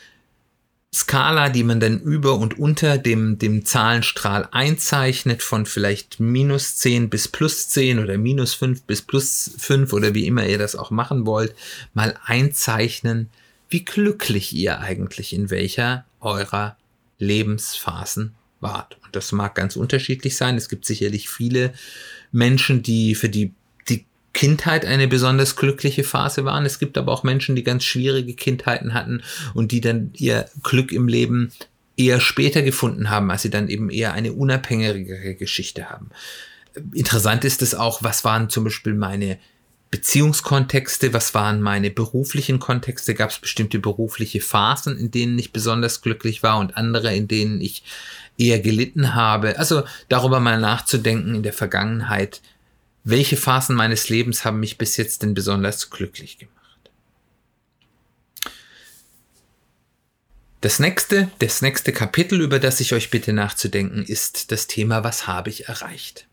[0.95, 7.11] Skala, die man dann über und unter dem, dem Zahlenstrahl einzeichnet, von vielleicht minus 10
[7.11, 10.93] bis plus 10 oder minus 5 bis plus 5 oder wie immer ihr das auch
[10.93, 11.55] machen wollt,
[11.95, 13.29] mal einzeichnen,
[13.69, 16.77] wie glücklich ihr eigentlich in welcher eurer
[17.19, 18.97] Lebensphasen wart.
[19.05, 20.57] Und das mag ganz unterschiedlich sein.
[20.57, 21.75] Es gibt sicherlich viele
[22.35, 23.53] Menschen, die für die
[23.89, 26.67] die Kindheit eine besonders glückliche Phase waren.
[26.67, 29.23] Es gibt aber auch Menschen, die ganz schwierige Kindheiten hatten
[29.55, 31.53] und die dann ihr Glück im Leben
[31.97, 36.11] eher später gefunden haben, als sie dann eben eher eine unabhängigere Geschichte haben.
[36.93, 39.39] Interessant ist es auch, was waren zum Beispiel meine
[39.93, 46.01] Beziehungskontexte, was waren meine beruflichen Kontexte, gab es bestimmte berufliche Phasen, in denen ich besonders
[46.01, 47.85] glücklich war und andere, in denen ich
[48.39, 49.59] eher gelitten habe.
[49.59, 52.41] Also darüber mal nachzudenken in der Vergangenheit,
[53.05, 56.55] welche Phasen meines Lebens haben mich bis jetzt denn besonders glücklich gemacht.
[60.63, 65.27] Das nächste, das nächste Kapitel, über das ich euch bitte nachzudenken, ist das Thema, was
[65.27, 66.27] habe ich erreicht?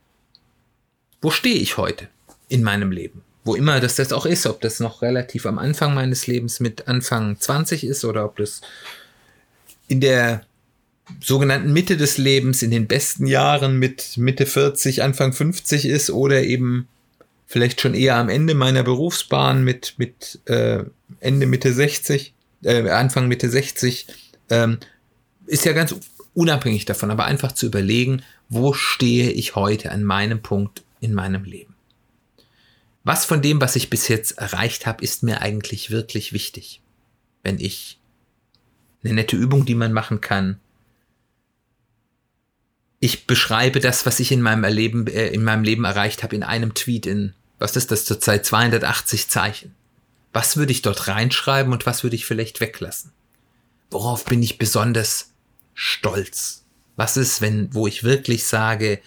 [1.22, 2.08] Wo stehe ich heute
[2.48, 3.24] in meinem Leben?
[3.44, 6.88] Wo immer das das auch ist, ob das noch relativ am Anfang meines Lebens mit
[6.88, 8.62] Anfang 20 ist oder ob das
[9.90, 10.46] in der
[11.20, 16.44] sogenannten Mitte des Lebens, in den besten Jahren mit Mitte 40, Anfang 50 ist oder
[16.44, 16.88] eben
[17.46, 20.84] vielleicht schon eher am Ende meiner Berufsbahn mit, mit äh,
[21.20, 22.34] Ende Mitte 60,
[22.64, 24.08] äh, Anfang Mitte 60,
[24.50, 24.78] ähm,
[25.48, 25.96] ist ja ganz
[26.34, 31.44] unabhängig davon, aber einfach zu überlegen, wo stehe ich heute an meinem Punkt in meinem
[31.44, 31.76] Leben.
[33.04, 36.82] Was von dem, was ich bis jetzt erreicht habe, ist mir eigentlich wirklich wichtig?
[37.44, 38.00] Wenn ich
[39.04, 40.60] eine nette Übung, die man machen kann,
[43.02, 46.44] ich beschreibe das, was ich in meinem Erleben, äh, in meinem Leben erreicht habe, in
[46.44, 49.76] einem Tweet in, was ist das zurzeit, 280 Zeichen.
[50.34, 53.12] Was würde ich dort reinschreiben und was würde ich vielleicht weglassen?
[53.90, 55.32] Worauf bin ich besonders
[55.74, 56.64] stolz?
[56.96, 59.02] Was ist, wenn, wo ich wirklich sage,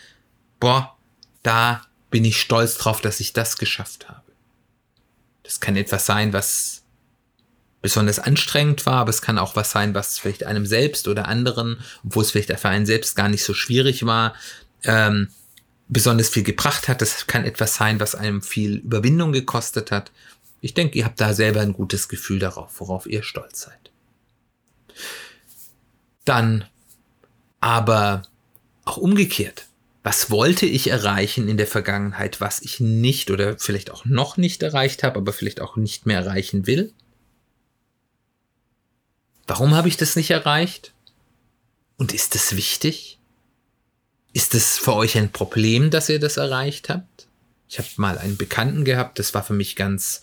[0.58, 0.96] boah,
[1.44, 4.22] da bin ich stolz drauf, dass ich das geschafft habe.
[5.44, 6.82] Das kann etwas sein, was
[7.84, 11.80] besonders anstrengend war, aber es kann auch was sein, was vielleicht einem selbst oder anderen,
[12.02, 14.34] obwohl es vielleicht für einen selbst gar nicht so schwierig war,
[14.84, 15.28] ähm,
[15.88, 17.02] besonders viel gebracht hat.
[17.02, 20.12] Das kann etwas sein, was einem viel Überwindung gekostet hat.
[20.62, 23.90] Ich denke, ihr habt da selber ein gutes Gefühl darauf, worauf ihr stolz seid.
[26.24, 26.64] Dann
[27.60, 28.22] aber
[28.86, 29.66] auch umgekehrt.
[30.02, 34.62] Was wollte ich erreichen in der Vergangenheit, was ich nicht oder vielleicht auch noch nicht
[34.62, 36.94] erreicht habe, aber vielleicht auch nicht mehr erreichen will?
[39.46, 40.92] Warum habe ich das nicht erreicht?
[41.96, 43.18] Und ist es wichtig?
[44.32, 47.28] Ist es für euch ein Problem, dass ihr das erreicht habt?
[47.68, 50.22] Ich habe mal einen Bekannten gehabt, das war für mich ganz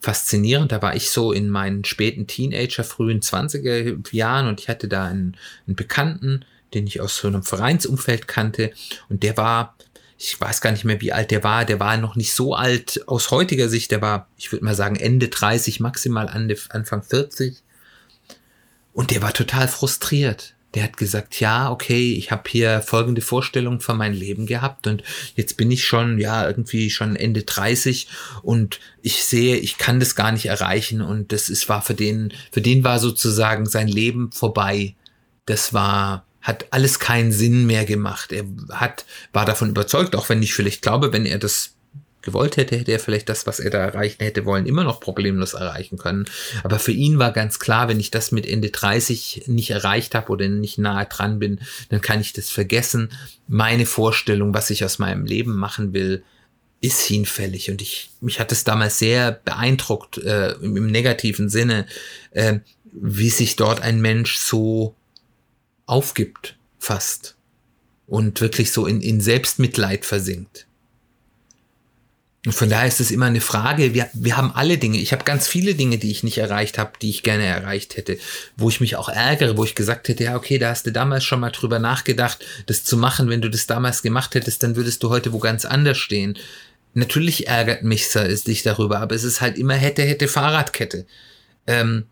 [0.00, 0.72] faszinierend.
[0.72, 5.04] Da war ich so in meinen späten Teenager, frühen 20er Jahren und ich hatte da
[5.04, 8.72] einen, einen Bekannten, den ich aus so einem Vereinsumfeld kannte
[9.08, 9.76] und der war,
[10.16, 13.06] ich weiß gar nicht mehr, wie alt der war, der war noch nicht so alt
[13.08, 17.62] aus heutiger Sicht, der war, ich würde mal sagen, Ende 30, maximal Anfang 40
[18.92, 20.54] und der war total frustriert.
[20.74, 25.02] Der hat gesagt, ja, okay, ich habe hier folgende Vorstellung von meinem Leben gehabt und
[25.34, 28.06] jetzt bin ich schon, ja, irgendwie schon Ende 30
[28.42, 32.32] und ich sehe, ich kann das gar nicht erreichen und das ist, war für den,
[32.52, 34.94] für den war sozusagen sein Leben vorbei.
[35.44, 38.30] Das war, hat alles keinen Sinn mehr gemacht.
[38.30, 41.74] Er hat, war davon überzeugt, auch wenn ich vielleicht glaube, wenn er das
[42.22, 45.54] gewollt hätte, hätte er vielleicht das, was er da erreichen hätte wollen, immer noch problemlos
[45.54, 46.26] erreichen können.
[46.62, 50.30] Aber für ihn war ganz klar, wenn ich das mit Ende 30 nicht erreicht habe
[50.30, 53.10] oder nicht nahe dran bin, dann kann ich das vergessen.
[53.48, 56.22] Meine Vorstellung, was ich aus meinem Leben machen will,
[56.80, 57.70] ist hinfällig.
[57.70, 61.86] Und ich, mich hat es damals sehr beeindruckt, äh, im, im, negativen Sinne,
[62.30, 62.60] äh,
[62.92, 64.94] wie sich dort ein Mensch so
[65.86, 67.36] aufgibt, fast.
[68.06, 70.66] Und wirklich so in, in Selbstmitleid versinkt.
[72.46, 75.24] Und von daher ist es immer eine Frage, wir, wir haben alle Dinge, ich habe
[75.24, 78.18] ganz viele Dinge, die ich nicht erreicht habe, die ich gerne erreicht hätte,
[78.56, 81.24] wo ich mich auch ärgere, wo ich gesagt hätte, ja, okay, da hast du damals
[81.24, 85.02] schon mal drüber nachgedacht, das zu machen, wenn du das damals gemacht hättest, dann würdest
[85.02, 86.38] du heute wo ganz anders stehen.
[86.94, 91.06] Natürlich ärgert mich es dich darüber, aber es ist halt immer hätte, hätte Fahrradkette.
[91.66, 92.06] Ähm,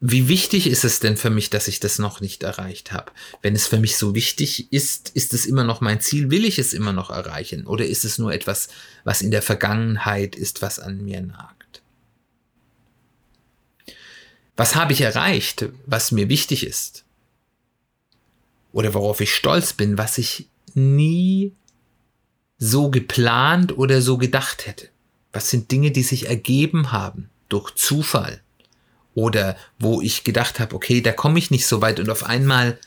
[0.00, 3.12] wie wichtig ist es denn für mich, dass ich das noch nicht erreicht habe?
[3.40, 6.30] Wenn es für mich so wichtig ist, ist es immer noch mein Ziel?
[6.30, 7.66] Will ich es immer noch erreichen?
[7.66, 8.68] Oder ist es nur etwas,
[9.04, 11.82] was in der Vergangenheit ist, was an mir nagt?
[14.54, 17.04] Was habe ich erreicht, was mir wichtig ist?
[18.72, 21.54] Oder worauf ich stolz bin, was ich nie
[22.58, 24.90] so geplant oder so gedacht hätte?
[25.32, 28.42] Was sind Dinge, die sich ergeben haben durch Zufall?
[29.16, 32.78] Oder wo ich gedacht habe, okay, da komme ich nicht so weit und auf einmal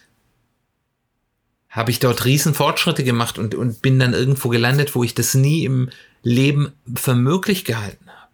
[1.70, 5.34] habe ich dort riesen Fortschritte gemacht und, und bin dann irgendwo gelandet, wo ich das
[5.34, 5.90] nie im
[6.22, 8.32] Leben für möglich gehalten habe.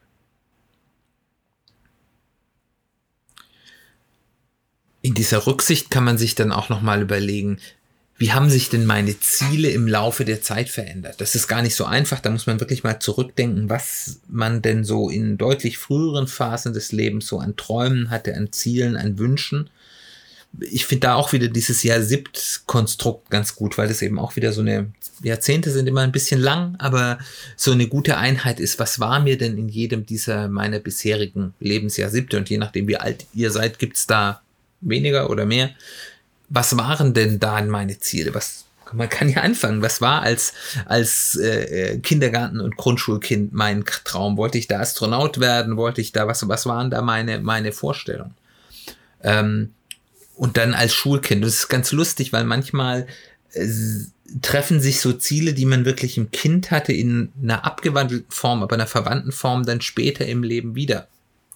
[5.02, 7.62] In dieser Rücksicht kann man sich dann auch nochmal überlegen,
[8.18, 11.20] wie haben sich denn meine Ziele im Laufe der Zeit verändert?
[11.20, 12.22] Das ist gar nicht so einfach.
[12.22, 16.94] Da muss man wirklich mal zurückdenken, was man denn so in deutlich früheren Phasen des
[16.94, 19.70] Lebens so an Träumen hatte, an Zielen, an Wünschen.
[20.62, 24.38] Ich finde da auch wieder dieses Jahr siebt Konstrukt ganz gut, weil das eben auch
[24.38, 27.20] wieder so eine Jahrzehnte sind immer ein bisschen lang, aber
[27.58, 32.10] so eine gute Einheit ist, was war mir denn in jedem dieser meiner bisherigen Lebensjahr
[32.10, 34.42] siebte und je nachdem wie alt ihr seid, gibt's da
[34.80, 35.72] weniger oder mehr
[36.50, 38.34] was waren denn da meine Ziele?
[38.34, 39.82] Was man kann ja anfangen.
[39.82, 40.54] Was war als
[40.86, 44.38] als äh, Kindergarten und Grundschulkind mein Traum?
[44.38, 45.78] Wollte ich da Astronaut werden?
[45.78, 46.48] Wollte ich da was?
[46.48, 48.36] Was waren da meine meine Vorstellungen?
[49.24, 49.74] Ähm,
[50.36, 51.44] und dann als Schulkind.
[51.44, 53.08] Das ist ganz lustig, weil manchmal
[53.54, 53.68] äh,
[54.42, 58.76] treffen sich so Ziele, die man wirklich im Kind hatte, in einer abgewandelten Form, aber
[58.76, 61.08] einer verwandten Form dann später im Leben wieder.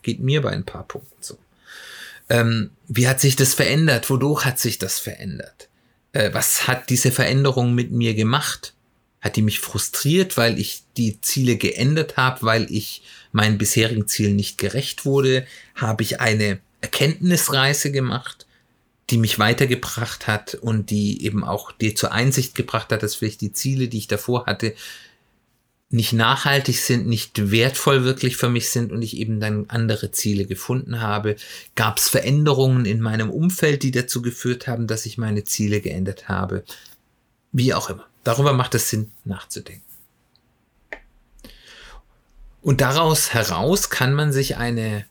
[0.01, 1.37] Geht mir bei ein paar Punkten so.
[2.29, 4.09] Ähm, wie hat sich das verändert?
[4.09, 5.69] Wodurch hat sich das verändert?
[6.13, 8.73] Äh, was hat diese Veränderung mit mir gemacht?
[9.21, 14.35] Hat die mich frustriert, weil ich die Ziele geändert habe, weil ich meinen bisherigen Zielen
[14.35, 15.45] nicht gerecht wurde?
[15.75, 18.45] Habe ich eine Erkenntnisreise gemacht,
[19.09, 23.41] die mich weitergebracht hat und die eben auch dir zur Einsicht gebracht hat, dass vielleicht
[23.41, 24.73] die Ziele, die ich davor hatte,
[25.91, 30.45] nicht nachhaltig sind, nicht wertvoll wirklich für mich sind und ich eben dann andere Ziele
[30.45, 31.35] gefunden habe.
[31.75, 36.29] Gab es Veränderungen in meinem Umfeld, die dazu geführt haben, dass ich meine Ziele geändert
[36.29, 36.63] habe?
[37.51, 38.05] Wie auch immer.
[38.23, 39.83] Darüber macht es Sinn, nachzudenken.
[42.61, 45.05] Und daraus heraus kann man sich eine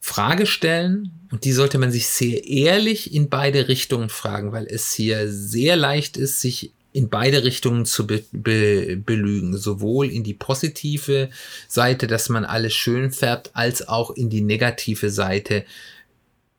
[0.00, 4.92] Frage stellen und die sollte man sich sehr ehrlich in beide Richtungen fragen, weil es
[4.92, 9.56] hier sehr leicht ist, sich in beide Richtungen zu be be belügen.
[9.56, 11.30] Sowohl in die positive
[11.68, 15.64] Seite, dass man alles schön färbt, als auch in die negative Seite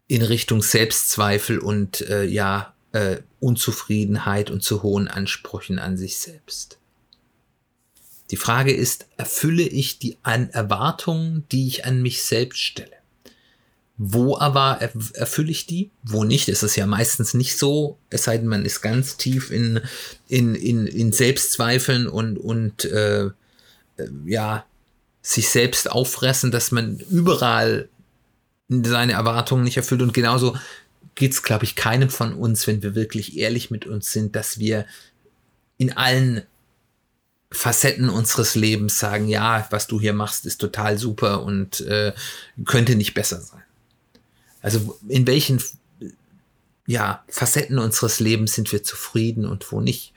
[0.07, 6.79] in Richtung Selbstzweifel und äh, ja, äh, Unzufriedenheit und zu hohen Ansprüchen an sich selbst.
[8.29, 13.00] Die Frage ist, erfülle ich die an Erwartungen, die ich an mich selbst stelle?
[14.03, 14.79] Wo aber
[15.13, 15.91] erfülle ich die?
[16.01, 16.49] Wo nicht?
[16.49, 19.79] Es ist ja meistens nicht so, es sei denn, man ist ganz tief in,
[20.27, 23.31] in, in, in Selbstzweifeln und, und äh, äh,
[24.25, 24.65] ja,
[25.21, 27.89] sich selbst auffressen, dass man überall
[28.69, 30.01] seine Erwartungen nicht erfüllt.
[30.01, 30.57] Und genauso
[31.13, 34.57] geht es, glaube ich, keinem von uns, wenn wir wirklich ehrlich mit uns sind, dass
[34.57, 34.87] wir
[35.77, 36.41] in allen
[37.51, 42.13] Facetten unseres Lebens sagen, ja, was du hier machst, ist total super und äh,
[42.65, 43.61] könnte nicht besser sein.
[44.61, 45.61] Also in welchen
[46.87, 50.13] ja, Facetten unseres Lebens sind wir zufrieden und wo nicht.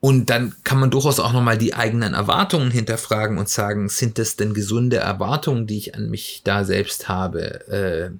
[0.00, 4.36] Und dann kann man durchaus auch nochmal die eigenen Erwartungen hinterfragen und sagen, sind das
[4.36, 7.66] denn gesunde Erwartungen, die ich an mich da selbst habe?
[7.68, 8.10] Äh,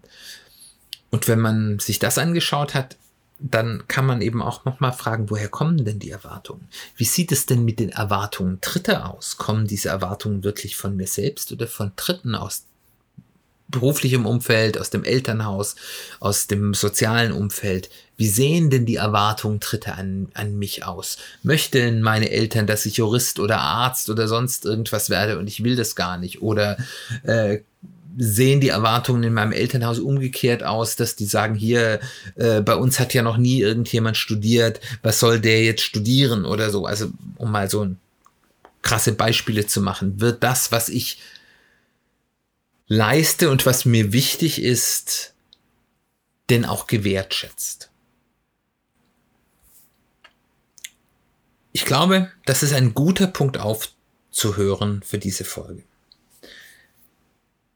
[1.10, 2.96] und wenn man sich das angeschaut hat,
[3.38, 6.66] dann kann man eben auch nochmal fragen, woher kommen denn die Erwartungen?
[6.96, 9.36] Wie sieht es denn mit den Erwartungen Dritter aus?
[9.36, 12.64] Kommen diese Erwartungen wirklich von mir selbst oder von Dritten aus
[13.68, 15.76] beruflichem Umfeld, aus dem Elternhaus,
[16.20, 17.90] aus dem sozialen Umfeld.
[18.16, 21.18] Wie sehen denn die Erwartungen Dritte an, an mich aus?
[21.42, 25.76] Möchten meine Eltern, dass ich Jurist oder Arzt oder sonst irgendwas werde und ich will
[25.76, 26.42] das gar nicht?
[26.42, 26.78] Oder
[27.22, 27.58] äh,
[28.16, 32.00] sehen die Erwartungen in meinem Elternhaus umgekehrt aus, dass die sagen, hier,
[32.34, 36.70] äh, bei uns hat ja noch nie irgendjemand studiert, was soll der jetzt studieren oder
[36.70, 36.86] so?
[36.86, 37.98] Also, um mal so ein
[38.82, 41.18] krasse Beispiele zu machen, wird das, was ich
[42.88, 45.34] leiste und was mir wichtig ist,
[46.50, 47.90] denn auch gewertschätzt.
[51.72, 55.84] Ich glaube, das ist ein guter Punkt aufzuhören für diese Folge.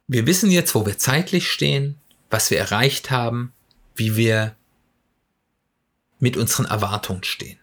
[0.08, 1.98] Wir wissen jetzt, wo wir zeitlich stehen,
[2.30, 3.52] was wir erreicht haben,
[3.94, 4.56] wie wir
[6.18, 7.58] mit unseren Erwartungen stehen.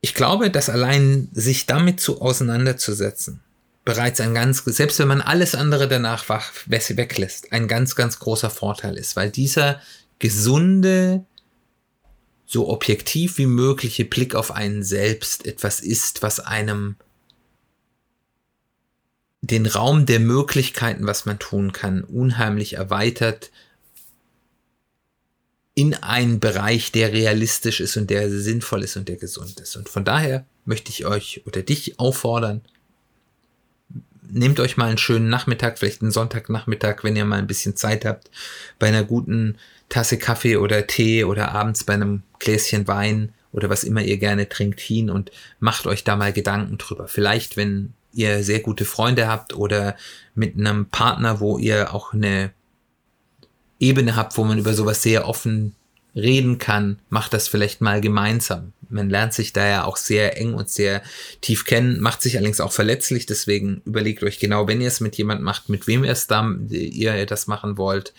[0.00, 3.42] Ich glaube, dass allein sich damit zu auseinanderzusetzen,
[3.84, 8.96] bereits ein ganz, selbst wenn man alles andere danach weglässt, ein ganz, ganz großer Vorteil
[8.96, 9.80] ist, weil dieser
[10.18, 11.24] gesunde,
[12.46, 16.96] so objektiv wie mögliche Blick auf einen selbst etwas ist, was einem
[19.40, 23.50] den Raum der Möglichkeiten, was man tun kann, unheimlich erweitert
[25.74, 29.76] in einen Bereich, der realistisch ist und der sinnvoll ist und der gesund ist.
[29.76, 32.62] Und von daher möchte ich euch oder dich auffordern,
[34.32, 38.04] nehmt euch mal einen schönen Nachmittag, vielleicht einen Sonntagnachmittag, wenn ihr mal ein bisschen Zeit
[38.04, 38.30] habt,
[38.78, 39.56] bei einer guten
[39.88, 44.48] Tasse Kaffee oder Tee oder abends bei einem Gläschen Wein oder was immer ihr gerne
[44.48, 47.08] trinkt hin und macht euch da mal Gedanken drüber.
[47.08, 49.96] Vielleicht, wenn ihr sehr gute Freunde habt oder
[50.34, 52.52] mit einem Partner, wo ihr auch eine
[53.78, 55.74] Ebene habt, wo man über sowas sehr offen
[56.14, 58.72] reden kann, macht das vielleicht mal gemeinsam.
[58.88, 61.02] Man lernt sich da ja auch sehr eng und sehr
[61.40, 65.16] tief kennen, macht sich allerdings auch verletzlich, deswegen überlegt euch genau, wenn ihr es mit
[65.16, 68.12] jemand macht, mit wem ihr es da, ihr das machen wollt,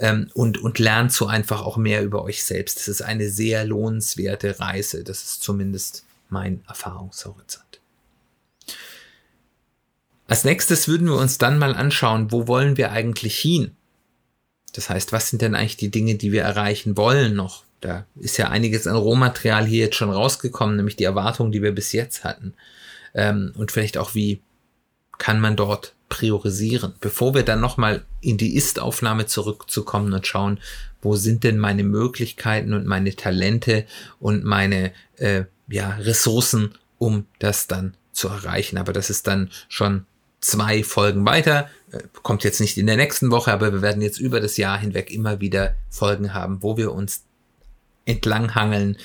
[0.00, 2.78] ähm, und, und lernt so einfach auch mehr über euch selbst.
[2.78, 5.04] Das ist eine sehr lohnenswerte Reise.
[5.04, 7.80] Das ist zumindest mein Erfahrungshorizont.
[10.26, 13.76] Als nächstes würden wir uns dann mal anschauen, wo wollen wir eigentlich hin?
[14.72, 17.64] Das heißt, was sind denn eigentlich die Dinge, die wir erreichen wollen noch?
[17.80, 21.72] Da ist ja einiges an Rohmaterial hier jetzt schon rausgekommen, nämlich die Erwartungen, die wir
[21.72, 22.54] bis jetzt hatten.
[23.14, 24.42] Ähm, und vielleicht auch, wie
[25.18, 30.58] kann man dort priorisieren, bevor wir dann nochmal in die Ist-Aufnahme zurückzukommen und schauen,
[31.02, 33.86] wo sind denn meine Möglichkeiten und meine Talente
[34.18, 38.76] und meine äh, ja, Ressourcen, um das dann zu erreichen.
[38.76, 40.04] Aber das ist dann schon
[40.40, 41.70] zwei Folgen weiter.
[41.92, 44.78] Äh, kommt jetzt nicht in der nächsten Woche, aber wir werden jetzt über das Jahr
[44.78, 47.24] hinweg immer wieder Folgen haben, wo wir uns
[48.04, 48.96] entlanghangeln,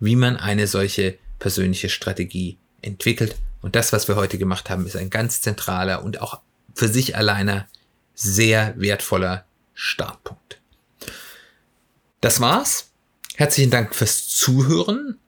[0.00, 3.36] wie man eine solche persönliche Strategie entwickelt.
[3.62, 6.40] Und das, was wir heute gemacht haben, ist ein ganz zentraler und auch
[6.74, 7.66] für sich alleine
[8.14, 10.60] sehr wertvoller Startpunkt.
[12.20, 12.90] Das war's.
[13.36, 15.18] Herzlichen Dank fürs Zuhören.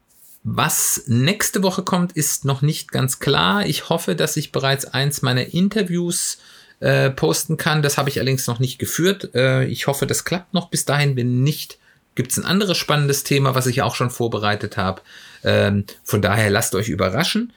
[0.45, 3.67] Was nächste Woche kommt, ist noch nicht ganz klar.
[3.67, 6.39] Ich hoffe, dass ich bereits eins meiner Interviews
[6.81, 7.83] äh, posten kann.
[7.83, 9.35] Das habe ich allerdings noch nicht geführt.
[9.35, 11.16] Äh, ich hoffe, das klappt noch bis dahin.
[11.16, 11.79] Wenn nicht,
[12.14, 15.03] gibt es ein anderes spannendes Thema, was ich auch schon vorbereitet habe.
[15.45, 17.53] Ähm, von daher lasst euch überraschen.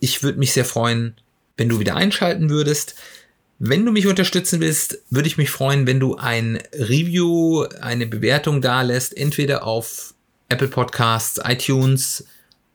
[0.00, 1.16] Ich würde mich sehr freuen,
[1.56, 2.94] wenn du wieder einschalten würdest.
[3.58, 8.60] Wenn du mich unterstützen willst, würde ich mich freuen, wenn du ein Review, eine Bewertung
[8.60, 10.14] da lässt, entweder auf
[10.48, 12.26] Apple Podcasts, iTunes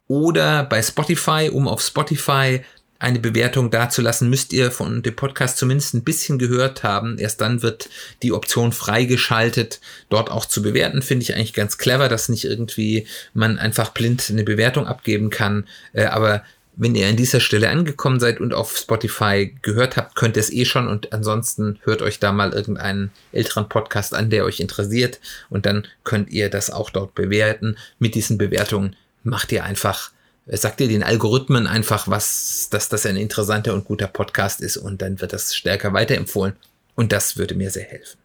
[0.08, 2.62] oder bei Spotify, um auf Spotify
[3.00, 7.18] eine Bewertung dazulassen, müsst ihr von dem Podcast zumindest ein bisschen gehört haben.
[7.18, 7.90] Erst dann wird
[8.24, 9.80] die Option freigeschaltet,
[10.10, 11.02] dort auch zu bewerten.
[11.02, 15.68] Finde ich eigentlich ganz clever, dass nicht irgendwie man einfach blind eine Bewertung abgeben kann.
[15.94, 16.44] Äh, aber
[16.78, 20.54] wenn ihr an dieser Stelle angekommen seid und auf Spotify gehört habt, könnt ihr es
[20.54, 25.20] eh schon und ansonsten hört euch da mal irgendeinen älteren Podcast an, der euch interessiert
[25.50, 27.78] und dann könnt ihr das auch dort bewerten.
[27.98, 30.12] Mit diesen Bewertungen macht ihr einfach,
[30.52, 35.02] sagt ihr den Algorithmen einfach, was, dass das ein interessanter und guter Podcast ist und
[35.02, 36.54] dann wird das stärker weiterempfohlen
[36.96, 38.18] und das würde mir sehr helfen.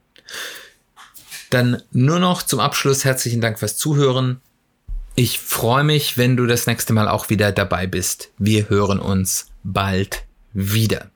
[1.51, 4.41] Dann nur noch zum Abschluss herzlichen Dank fürs Zuhören.
[5.15, 8.31] Ich freue mich, wenn du das nächste Mal auch wieder dabei bist.
[8.39, 11.11] Wir hören uns bald wieder.